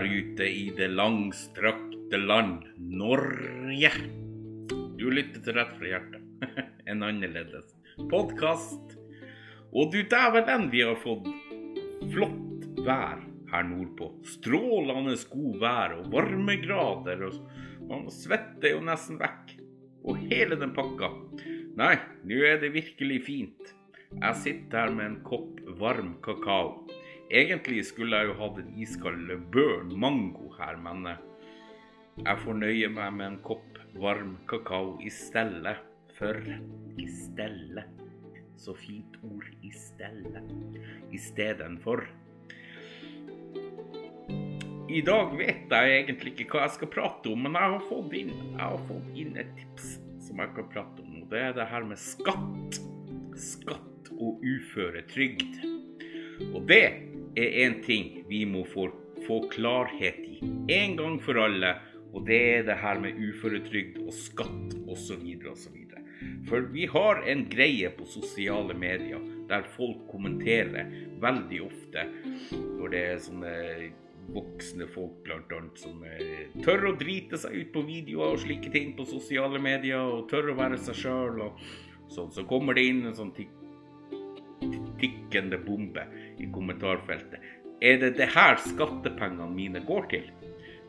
[0.00, 3.90] der ute i det langstrakte land Norge.
[4.96, 6.22] Du lytter til Rett fra hjertet.
[6.90, 7.74] En annerledes
[8.08, 8.94] podkast.
[9.76, 11.28] Og du dæven, vi har fått
[12.14, 13.20] flott vær
[13.50, 14.08] her nordpå.
[14.24, 17.26] Strålende god vær og varmegrader.
[17.28, 19.52] og Man svetter jo nesten vekk.
[20.08, 21.12] Og hele den pakka.
[21.76, 23.74] Nei, nå er det virkelig fint.
[24.16, 26.88] Jeg sitter her med en kopp varm kakao.
[27.30, 31.18] Egentlig skulle jeg jo hatt en iskald børn Mango her, men eh,
[32.24, 35.76] jeg får nøye meg med en kopp varm kakao i stedet.
[36.18, 36.34] For
[36.98, 37.84] i stedet
[38.58, 40.42] Så fint ord i stedet.
[41.14, 42.02] Istedenfor.
[44.90, 48.16] I dag vet jeg egentlig ikke hva jeg skal prate om, men jeg har fått
[48.18, 49.92] inn, jeg har fått inn et tips
[50.26, 51.22] som jeg kan prate om.
[51.22, 52.80] Og det er det her med skatt.
[53.38, 55.62] Skatt og uføretrygd.
[56.50, 58.88] Og det er en ting vi må få,
[59.26, 60.40] få klarhet i
[60.74, 61.76] en gang for alle.
[62.10, 65.22] Og det er det her med uføretrygd og skatt osv.
[65.52, 65.76] osv.
[66.48, 70.90] For vi har en greie på sosiale medier der folk kommenterer
[71.22, 72.04] veldig ofte
[72.52, 73.54] når det er sånne
[74.34, 78.72] voksne folk blant annet som eh, tør å drite seg ut på videoer og slike
[78.72, 81.40] ting på sosiale medier, og tør å være seg sjøl.
[82.10, 83.52] Sånn, så kommer det inn en sånn tikk,
[85.00, 86.06] tikkende bombe
[86.38, 87.40] i kommentarfeltet.
[87.80, 90.26] Er det det her skattepengene mine går til?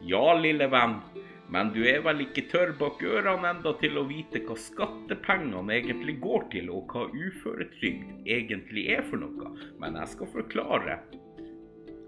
[0.03, 0.98] Ja, lille venn,
[1.52, 6.18] men du er vel ikke tørr bak ørene enda til å vite hva skattepengene egentlig
[6.23, 9.52] går til, og hva uføretrygd egentlig er for noe.
[9.80, 11.00] Men jeg skal forklare.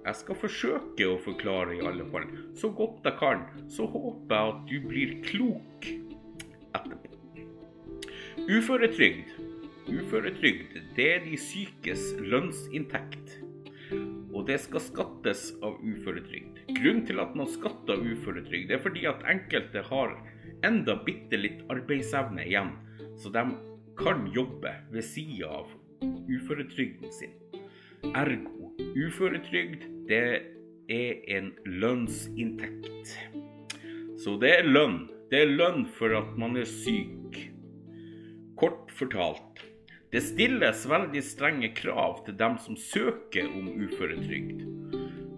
[0.04, 2.28] Jeg skal forsøke å forklare i alle fall,
[2.60, 3.44] så godt jeg kan.
[3.72, 5.90] Så håper jeg at du blir klok
[6.76, 7.12] etterpå.
[8.48, 9.36] Uføretrygd.
[9.90, 13.40] Uføretrygd det er de sykes lønnsinntekt.
[14.34, 16.64] Og det skal skattes av uføretrygd.
[16.78, 20.16] Grunnen til at man skatter uføretrygd, er fordi at enkelte har
[20.66, 22.72] enda bitte litt arbeidsevne igjen,
[23.20, 23.44] så de
[24.00, 25.74] kan jobbe ved sida av
[26.04, 27.36] uføretrygden sin.
[28.16, 30.24] Ergo uføretrygd, det
[30.92, 33.14] er en lønnsinntekt.
[34.24, 35.04] Så det er lønn.
[35.32, 37.40] Det er lønn for at man er syk.
[38.60, 39.64] Kort fortalt.
[40.14, 44.60] Det stilles veldig strenge krav til dem som søker om uføretrygd.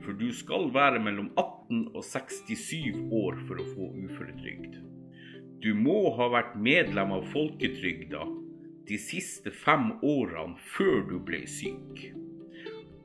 [0.03, 4.75] For du skal være mellom 18 og 67 år for å få uføretrygd.
[5.63, 8.25] Du må ha vært medlem av folketrygda
[8.90, 12.09] de siste fem årene før du ble syk.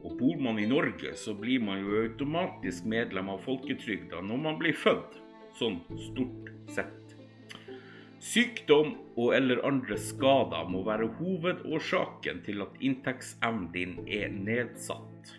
[0.03, 4.59] Og bor man i Norge, så blir man jo automatisk medlem av folketrygda når man
[4.59, 5.21] blir født.
[5.63, 5.79] Sånn
[6.11, 7.10] stort sett.
[8.21, 15.31] Sykdom og eller andre skader må være hovedårsaken til at inntektsevnen din er nedsatt.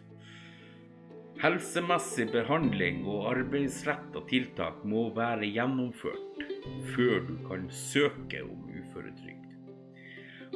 [1.41, 6.41] Helsemessig behandling og arbeidsretta tiltak må være gjennomført
[6.95, 9.53] før du kan søke om uføretrygd.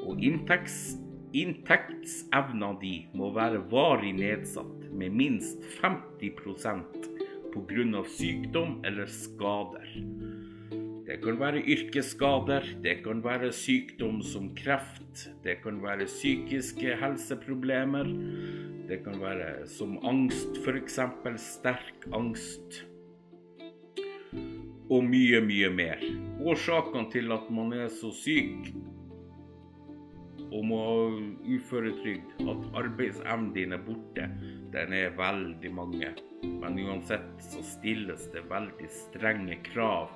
[0.02, 0.96] Og inntekts,
[1.34, 7.06] inntektsevna di må være varig nedsatt med minst 50%
[7.54, 8.04] pga.
[8.18, 9.94] sykdom eller skader.
[11.06, 18.10] Det kan være yrkesskader, det kan være sykdom som kreft, det kan være psykiske helseproblemer,
[18.90, 20.98] det kan være som angst f.eks.,
[21.44, 22.80] sterk angst,
[24.90, 26.02] og mye, mye mer.
[26.42, 28.74] Årsakene til at man er så syk
[30.50, 31.00] og må ha
[31.54, 34.26] uføretrygd, at arbeidsevnen din er borte,
[34.74, 36.16] den er veldig mange.
[36.46, 40.10] Men uansett så stilles det veldig strenge krav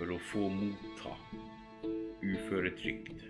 [0.00, 1.12] for å få motta
[2.24, 3.26] uføretrygd.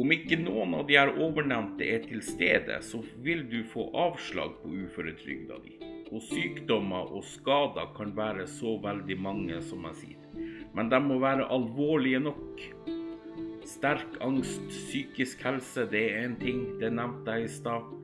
[0.00, 4.56] Om ikke noen av de her ovennevnte er til stede, så vil du få avslag
[4.62, 5.76] på uføretrygda di.
[6.10, 10.26] Og sykdommer og skader kan være så veldig mange, som jeg sier.
[10.74, 12.66] Men de må være alvorlige nok.
[13.70, 16.64] Sterk angst, psykisk helse, det er en ting.
[16.82, 17.99] Det nevnte jeg i stad.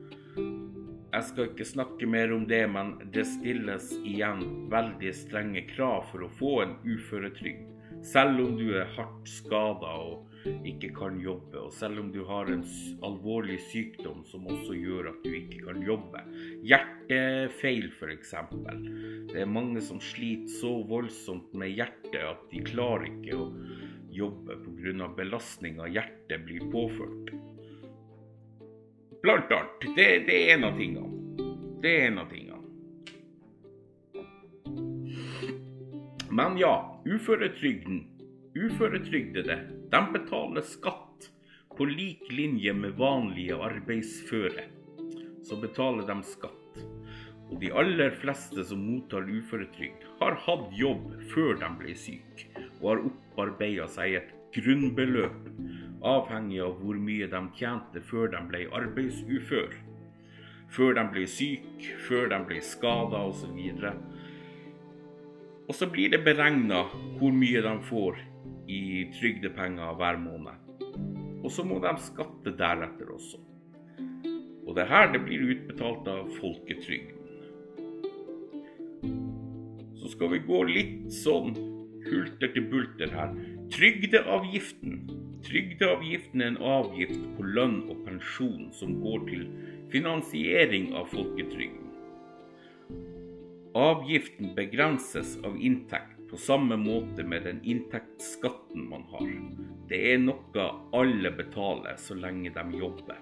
[1.16, 6.26] Jeg skal ikke snakke mer om det, men det stilles igjen veldig strenge krav for
[6.26, 7.70] å få en uføretrygd.
[8.04, 12.52] Selv om du er hardt skada og ikke kan jobbe, og selv om du har
[12.52, 12.66] en
[13.08, 16.20] alvorlig sykdom som også gjør at du ikke kan jobbe.
[16.68, 18.36] Hjertefeil, f.eks.
[19.32, 23.50] Det er mange som sliter så voldsomt med hjertet at de klarer ikke å
[24.12, 25.10] jobbe pga.
[25.16, 27.32] belastninga hjertet blir påført.
[29.26, 29.96] Blant annet.
[29.96, 31.08] Det, det er en av tingene.
[31.82, 32.60] Det er en av tingene.
[36.30, 38.04] Men ja, uføretrygden.
[38.54, 39.56] Uføretrygdede
[39.90, 41.26] de betaler skatt
[41.74, 44.68] på lik linje med vanlige arbeidsføre.
[45.42, 46.78] Så betaler de skatt.
[47.50, 52.46] Og de aller fleste som mottar uføretrygd, har hatt jobb før de ble syke,
[52.78, 55.50] og har opparbeida seg et grunnbeløp,
[56.06, 59.74] avhengig av hvor mye de tjente før de ble arbeidsufør.
[60.76, 63.58] Før de ble syke, før de ble skada osv.
[65.66, 66.84] Og så blir det beregna
[67.18, 68.22] hvor mye de får
[68.70, 70.62] i trygdepenger hver måned.
[71.44, 73.38] Og så må de skatte deretter også.
[74.66, 77.22] Og det her det blir utbetalt av folketrygden.
[79.96, 81.54] Så skal vi gå litt sånn
[82.06, 83.34] hulter til bulter her.
[83.74, 85.06] Trygdeavgiften.
[85.46, 89.44] Trygdeavgiften er en avgift på lønn og pensjon som går til
[89.92, 91.84] finansiering av folketrygden.
[93.76, 99.28] Avgiften begrenses av inntekt på samme måte med den inntektsskatten man har.
[99.86, 100.66] Det er noe
[100.96, 103.20] alle betaler så lenge de jobber.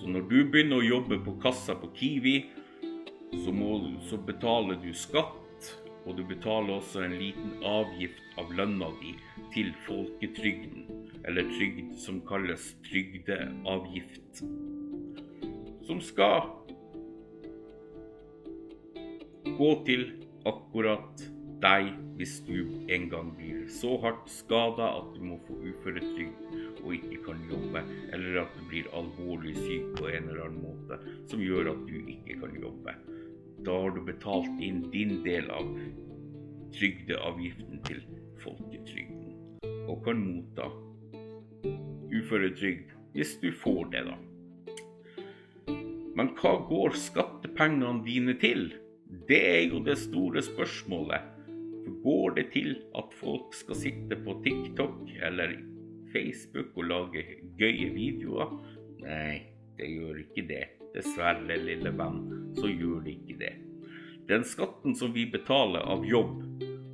[0.00, 2.36] Så når du begynner å jobbe på kassa på Kiwi,
[3.44, 3.76] så, må,
[4.08, 5.68] så betaler du skatt,
[6.06, 9.14] og du betaler også en liten avgift av lønna di
[9.54, 10.86] til folketrygden,
[11.28, 14.42] eller trygd som kalles trygdeavgift.
[15.86, 16.48] Som skal
[19.58, 20.08] gå til
[20.48, 21.22] akkurat
[21.62, 22.56] deg hvis du
[22.92, 27.82] en gang blir så hardt skada at du må få uføretrygd og ikke kan jobbe,
[28.14, 30.98] eller at du blir alvorlig syk på en eller annen måte
[31.30, 32.96] som gjør at du ikke kan jobbe.
[33.62, 35.68] Da har du betalt inn din del av
[36.74, 38.02] trygdeavgiften til
[38.42, 39.30] folketrygden
[39.90, 40.68] og kan motta
[42.12, 44.16] uføretrygd hvis du får det, da.
[46.16, 48.70] Men hva går skattepengene dine til?
[49.28, 51.28] Det er jo det store spørsmålet.
[51.82, 55.56] For går det til at folk skal sitte på TikTok eller
[56.12, 57.24] Facebook og lage
[57.60, 58.54] gøye videoer?
[59.02, 59.42] Nei,
[59.78, 60.64] det gjør ikke det.
[60.92, 62.20] Dessverre, lille venn,
[62.56, 63.52] så gjør det ikke det.
[64.28, 66.42] Den skatten som vi betaler av jobb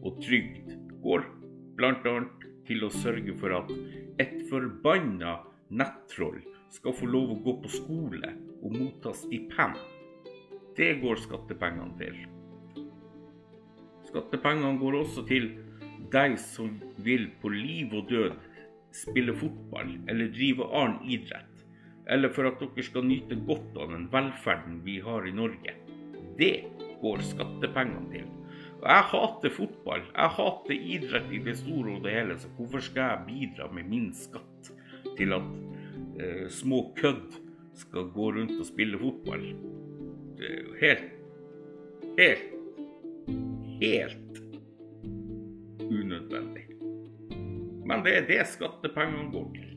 [0.07, 1.27] og trygd, går
[1.79, 2.15] bl.a.
[2.69, 3.71] til å sørge for at
[4.21, 5.39] et forbanna
[5.71, 6.41] nettroll
[6.75, 9.79] skal få lov å gå på skole og motta stipend.
[10.77, 12.19] Det går skattepengene til.
[14.09, 15.51] Skattepengene går også til
[16.13, 18.37] deg som vil på liv og død
[18.95, 21.65] spille fotball eller drive annen idrett,
[22.09, 25.77] eller for at dere skal nyte godt av den velferden vi har i Norge.
[26.39, 26.55] Det
[27.03, 28.38] går skattepengene til.
[28.79, 33.03] Jeg hater fotball, jeg hater idrett i det store og det hele, så hvorfor skal
[33.03, 34.71] jeg bidra med min skatt
[35.19, 35.49] til at
[36.23, 37.41] eh, små kødd
[37.79, 39.49] skal gå rundt og spille fotball?
[40.79, 41.11] Helt
[42.19, 42.55] Helt
[43.81, 44.43] Helt
[45.91, 46.65] unødvendig.
[47.87, 49.68] Men det er det skattepengene går til.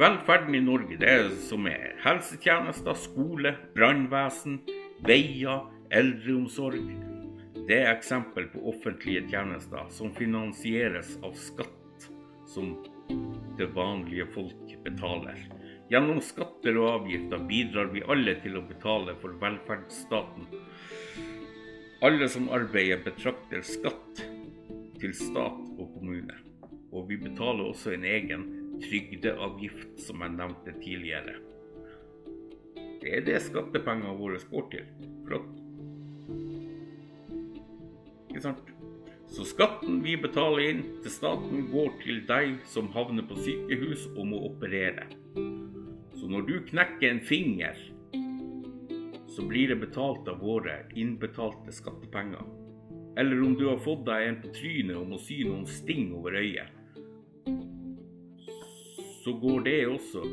[0.00, 4.54] Velferden i Norge det er som er helsetjenester, skole, brannvesen,
[5.04, 6.86] veier, eldreomsorg.
[7.68, 12.06] Det er eksempel på offentlige tjenester som finansieres av skatt
[12.48, 12.70] som
[13.58, 15.42] det vanlige folk betaler.
[15.92, 20.48] Gjennom skatter og avgifter bidrar vi alle til å betale for velferdsstaten.
[22.08, 24.24] Alle som arbeider, betrakter skatt
[24.96, 26.40] til stat og kommune.
[26.88, 28.48] Og vi betaler også en egen
[28.82, 31.38] trygdeavgift, som jeg nevnte tidligere.
[33.00, 34.90] Det er det skattepengene våre går til.
[35.28, 35.48] Flott.
[38.30, 38.66] Ikke sant?
[39.30, 44.24] Så skatten vi betaler inn til staten, går til deg som havner på sykehus og
[44.32, 45.06] må operere.
[46.18, 47.78] Så når du knekker en finger,
[49.30, 52.42] så blir det betalt av våre innbetalte skattepenger.
[53.18, 56.36] Eller om du har fått deg en på trynet og må sy noen sting over
[56.42, 56.79] øyet,
[59.20, 60.24] så går det også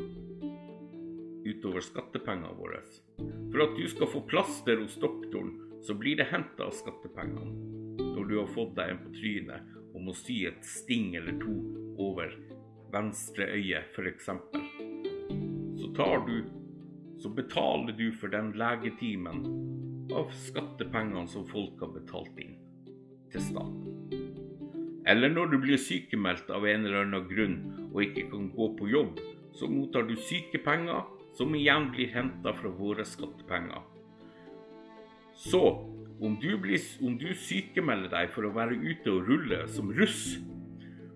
[1.48, 2.82] utover skattepengene våre.
[3.52, 5.54] For at du skal få plaster hos doktoren,
[5.84, 7.66] så blir det henta av skattepengene
[7.98, 11.54] når du har fått deg en på trynet og må sy et sting eller to
[12.02, 12.34] over
[12.92, 14.30] venstre øye, f.eks
[15.98, 16.44] tar du,
[17.18, 19.40] så betaler du for den legetimen
[20.14, 22.54] av skattepengene som folk har betalt inn
[23.32, 24.12] til staten.
[25.10, 27.56] Eller når du blir sykemeldt av en eller annen grunn
[27.92, 29.20] og ikke kan gå på jobb,
[29.56, 31.06] så mottar du sykepenger,
[31.38, 33.84] som igjen blir henta fra våre skattepenger.
[35.38, 35.62] Så
[36.20, 40.38] om du, blir, om du sykemelder deg for å være ute og rulle som russ,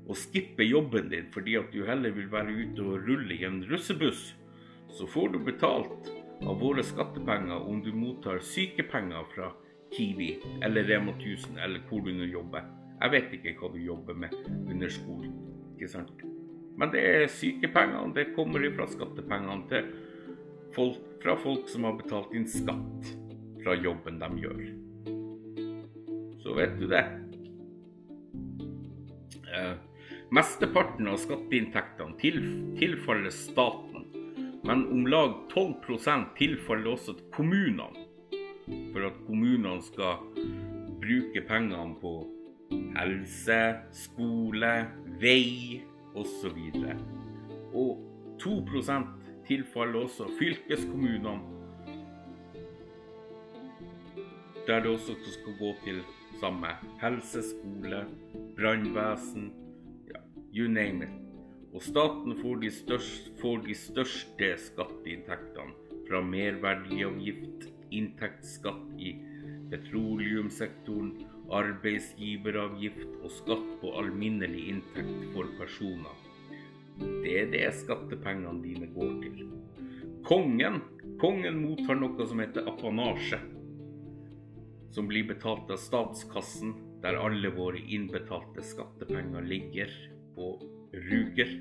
[0.02, 3.62] og skipper jobben din fordi at du heller vil være ute og rulle i en
[3.70, 4.32] russebuss,
[4.92, 6.10] så får du betalt
[6.42, 9.52] av våre skattepenger om du mottar sykepenger fra
[9.94, 12.66] Kiwi eller Rema 1000 eller hvor du nå jobber.
[13.02, 14.36] Jeg vet ikke hva du jobber med
[14.70, 15.34] under skolen,
[15.74, 16.31] ikke sant.
[16.78, 18.14] Men det er sykepengene.
[18.16, 19.90] Det kommer fra skattepengene til
[20.74, 23.12] folk, fra folk som har betalt inn skatt
[23.62, 24.62] fra jobben de gjør.
[26.42, 27.04] Så vet du det.
[29.52, 29.74] Eh,
[30.32, 32.40] mesteparten av skatteinntektene til,
[32.80, 34.08] tilfaller staten,
[34.66, 38.08] men om lag 12% tilfaller også til kommunene.
[38.94, 40.22] For at kommunene skal
[41.02, 42.14] bruke pengene på
[42.96, 43.60] helse,
[43.92, 44.74] skole,
[45.20, 45.82] vei
[46.14, 46.58] osv.
[47.74, 49.06] Og, og 2%
[49.46, 51.40] tilfaller også fylkeskommunene.
[54.66, 56.02] Der det også skal gå til
[56.40, 56.66] samme
[57.00, 58.06] helse, skole,
[58.56, 59.52] brannvesen,
[60.08, 60.20] ja,
[60.54, 61.18] you name it.
[61.74, 65.72] Og staten får de, største, får de største skatteinntektene
[66.08, 69.14] fra merverdiavgift, inntektsskatt i
[69.72, 71.14] petroleumssektoren,
[71.56, 76.14] arbeidsgiveravgift og skatt på alminnelig inntekt for personer.
[77.22, 79.42] Det er det skattepengene dine går til.
[80.28, 80.80] Kongen,
[81.20, 83.40] kongen mottar noe som heter apanasje,
[84.92, 89.90] som blir betalt av statskassen, der alle våre innbetalte skattepenger ligger
[90.38, 91.56] og ruger.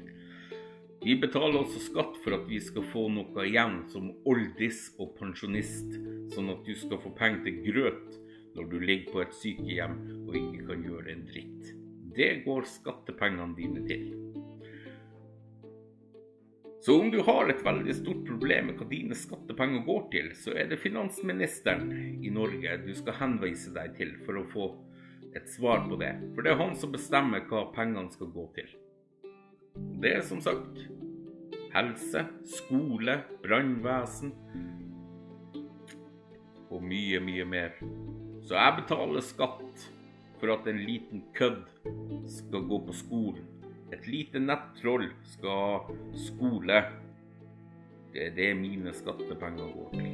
[1.01, 5.95] Vi betaler også skatt for at vi skal få noe igjen som oldis og pensjonist,
[6.35, 8.20] sånn at du skal få penger til grøt
[8.55, 11.71] når du ligger på et sykehjem og ikke kan gjøre en dritt.
[12.15, 14.09] Det går skattepengene dine til.
[16.81, 20.55] Så om du har et veldig stort problem med hva dine skattepenger går til, så
[20.57, 21.91] er det finansministeren
[22.25, 24.69] i Norge du skal henvise deg til for å få
[25.37, 26.15] et svar på det.
[26.33, 28.73] For det er han som bestemmer hva pengene skal gå til.
[30.01, 30.81] Det er som sagt
[31.71, 34.33] helse, skole, brannvesen
[36.71, 37.77] og mye, mye mer.
[38.51, 39.83] Så jeg betaler skatt
[40.41, 41.69] for at en liten kødd
[42.27, 43.51] skal gå på skolen
[43.91, 46.77] et lite nettroll skal skole.
[48.13, 50.13] Det er det mine skattepenger går til.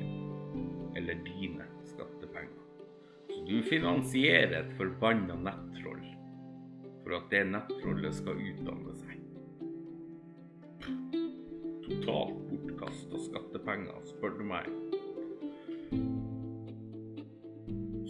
[0.97, 2.63] Eller dine skattepenger.
[3.29, 6.01] Så du finansierer et forbanna nettroll
[7.03, 9.21] for at det nettrollet skal utdanne seg.
[11.85, 14.73] Totalt bortkasta skattepenger, spør du meg.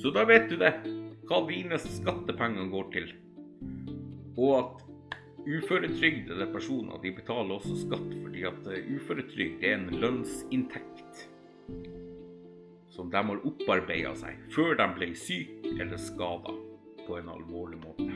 [0.08, 0.70] Så da vet du det,
[1.28, 3.10] hva dine skattepenger går til.
[4.40, 4.86] Og at
[5.48, 11.22] Uføretrygdede personer de betaler også skatt fordi at eh, uføretrygd er en lønnsinntekt
[12.92, 16.56] som de har opparbeida seg før de ble syke eller skada
[17.04, 18.08] på en alvorlig måte.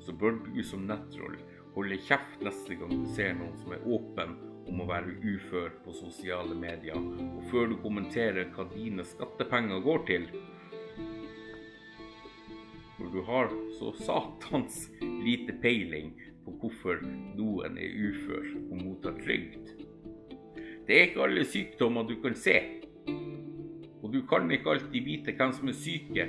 [0.00, 1.36] Så bør du som nettroll
[1.76, 4.36] holde kjeft neste gang du ser noen som er åpen
[4.68, 10.04] om å være ufør på sosiale medier, og før du kommenterer hva dine skattepenger går
[10.08, 10.28] til,
[13.16, 14.90] du har så satans
[15.24, 16.10] lite peiling
[16.44, 16.98] på hvorfor
[17.38, 19.70] noen er ufør og mottar trygd.
[20.84, 22.58] Det er ikke alle sykdommer du kan se,
[24.02, 26.26] og du kan ikke alltid vite hvem som er syke,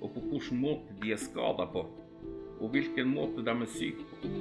[0.00, 1.84] og på hvilken måte de er skada på,
[2.58, 4.34] og hvilken måte de er syke på.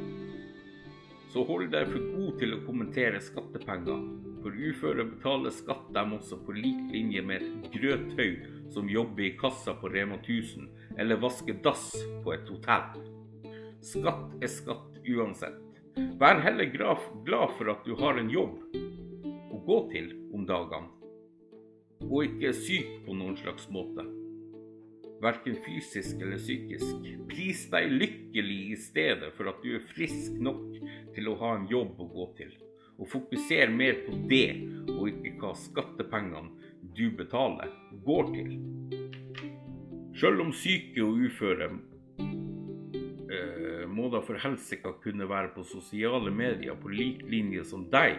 [1.36, 4.02] Så hold deg for god til å kommentere skattepenger,
[4.46, 8.44] for uføre betaler skatt dem også på lik linje med et grøthaug
[8.76, 10.68] som jobber i kassa på Rema 1000
[11.02, 11.88] eller vasker dass
[12.22, 13.00] på et hotell.
[13.82, 15.64] Skatt er skatt uansett.
[16.22, 18.60] Vær heller glad for at du har en jobb
[19.50, 20.92] å gå til om dagene,
[22.06, 24.06] og ikke er syk på noen slags måte.
[25.26, 27.10] Verken fysisk eller psykisk.
[27.32, 30.78] Pris deg lykkelig i stedet for at du er frisk nok
[31.18, 32.54] til å ha en jobb å gå til.
[33.00, 34.56] Og fokusere mer på det,
[34.96, 37.74] og ikke hva skattepengene du betaler,
[38.06, 38.54] går til.
[40.16, 41.74] Selv om syke og uføre
[43.96, 48.18] må da for helsika kunne være på sosiale medier på lik linje som deg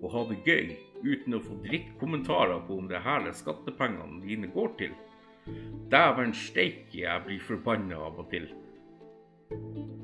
[0.00, 4.50] og ha det gøy uten å få drittkommentarer på om det her er skattepengene dine
[4.52, 4.92] går til.
[5.92, 8.48] Dæven steike, jeg blir forbanna av og til.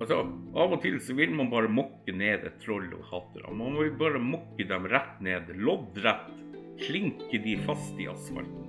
[0.00, 0.22] Altså,
[0.56, 3.52] Av og til så vil man bare mokke ned et troll og hatere.
[3.54, 6.30] Man vil bare mokke dem rett ned, loddrett.
[6.80, 8.64] Klinke de fast i asfalten.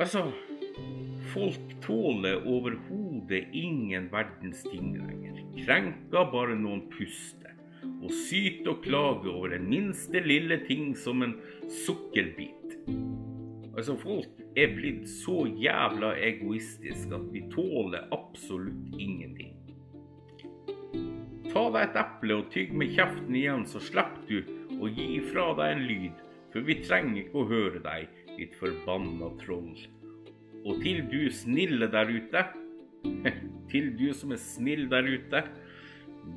[0.00, 0.30] Altså
[1.30, 5.36] Folk tåler overhodet ingen verdens ting lenger.
[5.60, 7.52] Krenker bare noen puster.
[8.00, 11.36] Og syter og klager over den minste lille ting som en
[11.84, 12.78] sukkerbit.
[13.76, 19.54] Altså, folk er blitt så jævla egoistisk at vi tåler absolutt ingenting.
[21.50, 25.48] Ta deg et eple og tygg med kjeften igjen, så slipper du å gi fra
[25.58, 26.20] deg en lyd,
[26.52, 29.74] for vi trenger ikke å høre deg, ditt forbanna troll.
[30.66, 32.44] Og til du snille der ute,
[33.72, 35.44] til du som er snill der ute,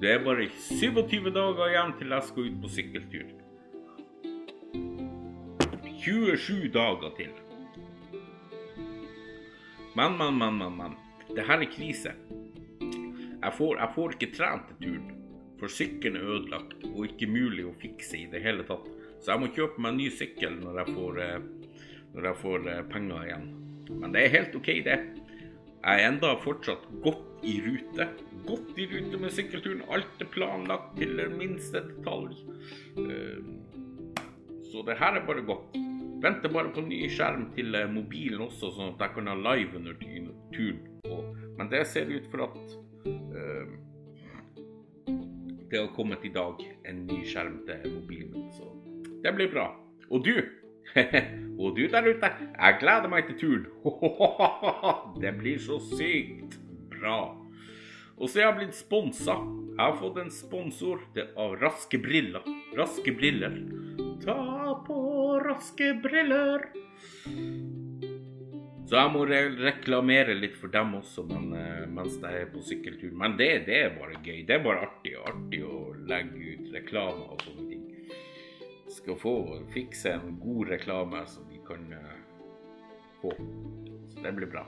[0.01, 3.33] det er bare 27 dager igjen til jeg skal ut på sykkeltur.
[6.03, 7.33] 27 dager til.
[9.95, 10.95] Men, men, men, men, men.
[11.35, 12.13] Det her er krise.
[13.43, 15.11] Jeg får, jeg får ikke trent til turen.
[15.59, 18.87] For sykkelen er ødelagt og ikke mulig å fikse i det hele tatt.
[19.23, 21.75] Så jeg må kjøpe meg en ny sykkel når jeg får, eh,
[22.15, 23.45] når jeg får eh, penger igjen.
[23.91, 24.97] Men det er helt OK, det.
[25.83, 28.09] Jeg er enda fortsatt godt i rute.
[28.47, 29.85] Godt i rute med sykkelturen.
[29.93, 32.33] Alt er planlagt til minste detalj.
[32.97, 33.39] Eh,
[34.71, 35.77] så det her er bare godt.
[36.23, 39.97] Venter bare på ny skjerm til mobilen også, sånn at jeg kan ha live under
[40.53, 40.79] turen.
[41.57, 42.75] Men det ser ut for at
[43.09, 43.73] uh,
[45.73, 48.47] det har kommet i dag en ny skjerm til mobilen.
[48.55, 48.69] Så
[49.23, 49.67] det blir bra.
[50.09, 50.35] Og du,
[51.61, 53.67] og du der ute, jeg gleder meg til turen.
[55.23, 56.59] det blir så sykt
[56.93, 57.33] bra.
[58.15, 59.39] Og så er jeg blitt sponsa.
[59.73, 61.01] Jeg har fått en sponsor
[61.35, 62.45] av Raske briller.
[62.77, 63.57] Raske briller.
[64.25, 66.61] Ta på raske briller.
[68.87, 72.61] Så jeg må re reklamere litt for dem også men, uh, mens jeg er på
[72.63, 73.11] sykkeltur.
[73.19, 74.43] Men det, det, er bare gøy.
[74.47, 77.81] Det er bare artig, artig å legge ut reklame og sånne ting.
[78.93, 79.35] Skal få
[79.73, 82.13] fikse en god reklame som de kan uh,
[83.21, 83.33] få.
[84.13, 84.67] Så det blir bra.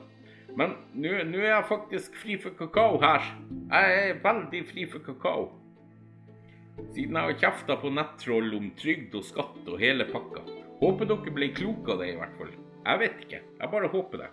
[0.55, 3.29] Men nå er jeg faktisk fri for kakao her.
[3.69, 5.47] Jeg er veldig fri for kakao.
[6.95, 10.43] Siden jeg har kjefta på nettroll om trygd og skatt og hele pakka.
[10.81, 12.51] Håper dere ble kloke av det, i hvert fall.
[12.85, 13.41] Jeg vet ikke.
[13.61, 14.31] Jeg bare håper det.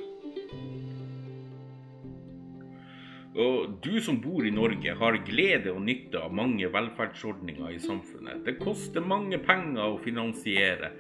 [3.33, 8.43] Og du som bor i Norge, har glede og nytte av mange velferdsordninger i samfunnet.
[8.45, 10.93] Det koster mange penger å finansiere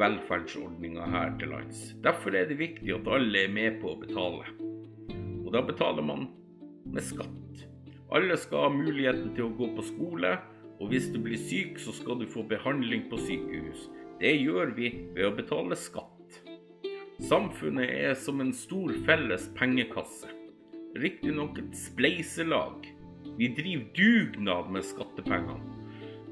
[0.00, 1.90] velferdsordninger her til lands.
[2.04, 4.48] Derfor er det viktig at alle er med på å betale.
[5.44, 6.30] Og da betaler man
[6.88, 7.66] med skatt.
[8.14, 10.36] Alle skal ha muligheten til å gå på skole,
[10.80, 13.86] og hvis du blir syk, så skal du få behandling på sykehus.
[14.20, 16.12] Det gjør vi ved å betale skatt.
[17.28, 20.28] Samfunnet er som en stor felles pengekasse.
[21.00, 22.84] Riktignok et spleiselag.
[23.36, 25.72] Vi driver dugnad med skattepengene.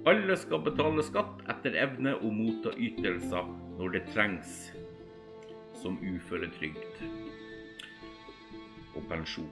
[0.08, 4.50] Alle skal betale skatt etter evne og motta ytelser når det trengs,
[5.80, 7.00] som uføretrygd
[8.92, 9.48] og pensjon.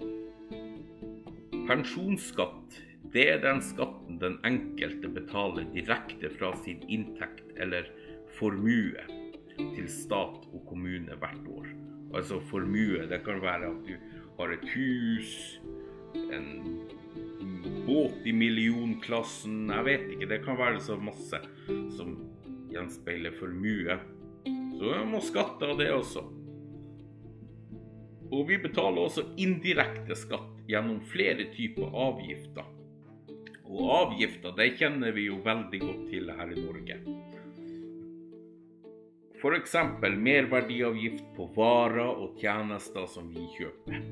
[1.65, 2.77] Pensjonsskatt
[3.13, 7.91] det er den skatten den enkelte betaler direkte fra sin inntekt eller
[8.39, 9.05] formue
[9.59, 11.69] til stat og kommune hvert år.
[12.17, 13.95] Altså formue, det kan være at du
[14.39, 15.61] har et hus,
[16.17, 16.49] en
[17.87, 20.29] båt i millionklassen, jeg vet ikke.
[20.33, 21.41] Det kan være så masse
[21.97, 22.17] som
[22.73, 23.99] gjenspeiler formue.
[24.79, 26.25] Så jeg må skatte av det også.
[28.33, 32.65] Og vi betaler også indirekte skatt gjennom flere typer avgifter.
[33.73, 36.99] Og avgifter, det kjenner vi jo veldig godt til her i Norge.
[39.43, 39.73] F.eks.
[40.23, 44.05] merverdiavgift på varer og tjenester som vi kjøper.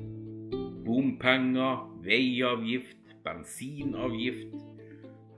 [0.83, 4.57] Bompenger, veiavgift, bensinavgift,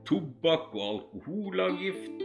[0.08, 2.24] tobakk og alkoholavgift.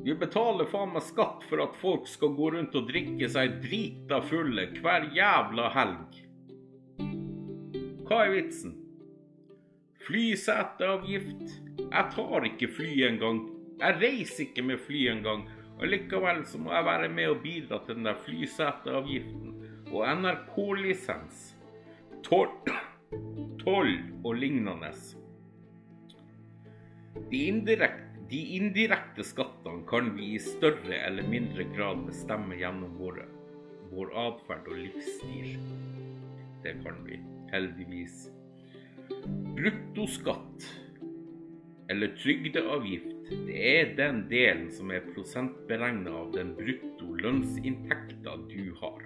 [0.00, 4.22] Vi betaler faen meg skatt for at folk skal gå rundt og drikke seg drita
[4.30, 6.22] fulle hver jævla helg.
[8.08, 8.79] Hva er vitsen?
[10.10, 11.52] Flyseteavgift?
[11.78, 13.44] Jeg tar ikke fly engang.
[13.78, 15.44] Jeg reiser ikke med fly engang.
[15.78, 19.54] Og Likevel så må jeg være med og bidra til den der flyseteavgiften
[19.90, 21.38] og NRK-lisens,
[22.26, 22.50] toll,
[23.62, 23.94] toll
[24.24, 24.90] og lignende.
[27.30, 33.24] De indirekte, de indirekte skattene kan vi i større eller mindre grad bestemme gjennom våre,
[33.94, 35.56] vår atferd og livsstil.
[36.66, 37.22] Det kan vi,
[37.54, 38.28] heldigvis.
[39.60, 40.62] Bruttoskatt
[41.92, 49.02] eller trygdeavgift det er den delen som er prosentberegna av den brutto lønnsinntekta du har.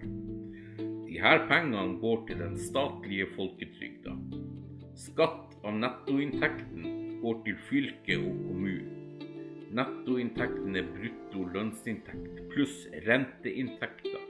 [1.09, 4.15] De her pengene går til den statlige folketrygda.
[5.09, 6.87] Skatt av nettoinntekten
[7.25, 9.29] går til fylke og kommune.
[9.75, 14.23] Nettoinntekten er brutto lønnsinntekt pluss renteinntekter.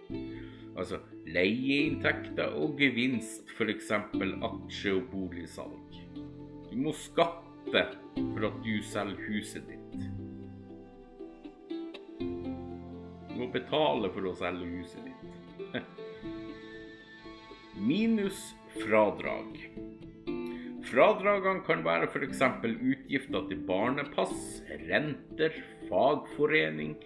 [0.72, 3.92] Altså leieinntekter og gevinst, f.eks.
[3.92, 5.83] aksje- og boligsalg.
[6.74, 7.82] Du må skatte
[8.18, 9.92] for at du selger huset ditt.
[12.18, 15.78] Du må betale for å selge huset ditt.
[17.92, 18.42] Minus
[18.80, 19.54] fradrag.
[20.90, 22.42] Fradragene kan være f.eks.
[22.42, 24.44] utgifter til barnepass,
[24.90, 26.98] renter, fagforening,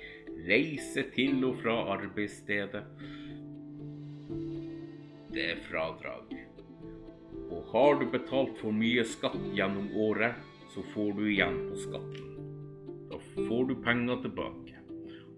[0.49, 2.87] reise til og fra arbeidsstedet.
[5.37, 6.48] Det er fradrag.
[7.49, 10.37] Og har du betalt for mye skatt gjennom året,
[10.75, 12.35] så får du igjen på skatten.
[13.09, 14.75] Da får du penger tilbake.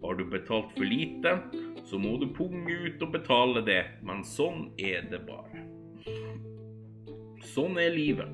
[0.02, 1.36] Har du betalt for lite,
[1.84, 3.82] så må du punge ut og betale det.
[4.02, 5.64] Men sånn er det bare.
[7.52, 8.30] Sånn er livet.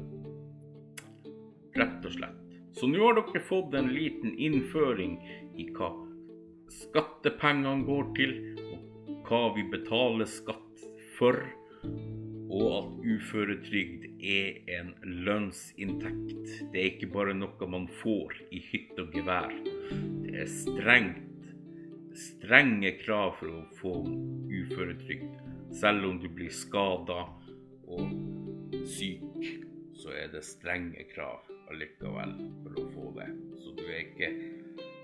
[1.76, 2.42] Rett og slett.
[2.76, 5.16] Så nå har dere fått en liten innføring
[5.56, 5.90] i hva
[6.72, 8.34] skattepengene går til,
[9.06, 10.84] og hva vi betaler skatt
[11.16, 11.38] for,
[12.56, 14.92] og at uføretrygd er en
[15.26, 16.70] lønnsinntekt.
[16.72, 19.52] Det er ikke bare noe man får i hytt og gevær.
[20.24, 21.50] Det er strengt,
[22.16, 23.94] strenge krav for å få
[24.48, 25.36] uføretrygd.
[25.76, 27.26] Selv om du blir skada
[27.92, 28.16] og
[28.88, 29.44] syk,
[29.96, 33.30] så er det strenge krav allikevel for å få det.
[33.60, 34.32] Så du er ikke,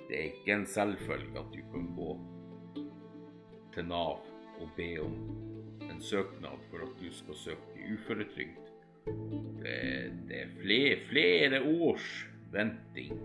[0.09, 2.12] det er ikke en selvfølge at du kan gå
[3.73, 4.25] til Nav
[4.62, 5.52] og be om
[6.03, 8.71] søknad for at du skal søke uføretrygd.
[9.62, 9.79] Det,
[10.29, 12.09] det er flere, flere års
[12.53, 13.19] venting,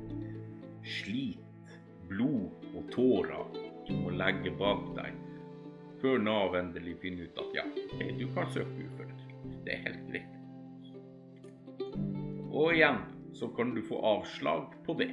[0.98, 1.74] slit,
[2.10, 5.16] blod og tårer du må legge bak deg
[6.02, 7.63] før Nav endelig finner ut at ja,
[8.20, 9.56] du kan søke uføretrygd.
[9.66, 10.34] Det er helt greit.
[12.52, 13.00] Og igjen
[13.38, 15.10] så kan du få avslag på det.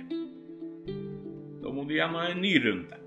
[1.63, 3.01] Da må du ha en ny runde.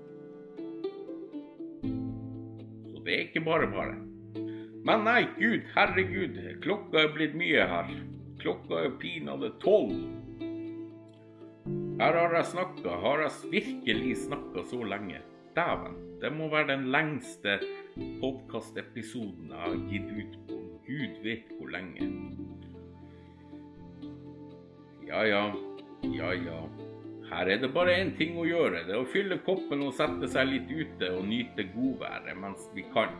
[2.88, 4.07] Så det er ikke bare bare.
[4.88, 7.90] Men nei, gud, herregud, klokka er blitt mye her.
[8.40, 9.98] Klokka er pinadø tolv.
[11.98, 15.20] Her har jeg snakka, har jeg virkelig snakka så lenge?
[15.58, 17.58] Dæven, det må være den lengste
[18.22, 22.08] podkastepisoden jeg har gitt ut på gud vet hvor lenge.
[25.08, 25.42] Ja ja,
[26.16, 26.60] ja ja.
[27.28, 28.86] Her er det bare én ting å gjøre.
[28.88, 32.86] Det er å fylle koppen og sette seg litt ute og nyte godværet mens vi
[32.94, 33.12] kan.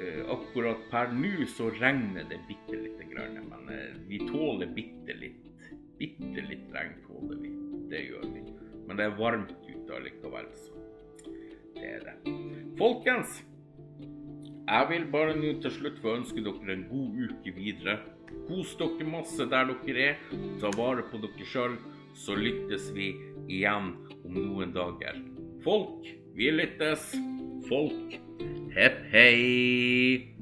[0.00, 5.14] Eh, akkurat per nå så regner det bitte lite grann, men eh, vi tåler bitte
[5.20, 5.44] litt.
[5.98, 7.52] Bitte litt regn tåler vi.
[7.92, 8.42] Det gjør vi.
[8.88, 10.82] Men det er varmt ute allikevel, så
[11.76, 12.34] det er det.
[12.78, 13.38] Folkens,
[14.64, 17.98] jeg vil bare nå til slutt få ønske dere en god uke videre.
[18.48, 20.20] Kos dere masse der dere er.
[20.60, 21.78] Ta vare på dere sjøl,
[22.18, 23.12] så lyttes vi
[23.46, 25.22] igjen om noen dager.
[25.64, 27.12] Folk, vi lyttes.
[27.68, 28.18] Folk,
[28.74, 30.33] Hep hey!